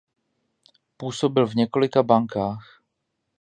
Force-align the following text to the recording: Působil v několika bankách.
Působil 0.97 1.47
v 1.47 1.55
několika 1.55 2.03
bankách. 2.03 2.81